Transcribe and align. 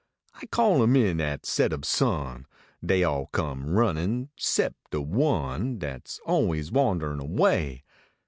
I 0.33 0.47
called 0.47 0.81
em 0.81 0.95
in 0.95 1.21
at 1.21 1.45
set 1.45 1.71
ob 1.71 1.85
sun: 1.85 2.47
Dey 2.83 3.03
all 3.03 3.27
come 3.27 3.69
runnin 3.69 4.29
sep 4.35 4.73
de 4.89 4.99
one 4.99 5.77
Dat 5.77 6.07
s 6.07 6.19
always 6.25 6.71
wanderin 6.71 7.19
away. 7.19 7.83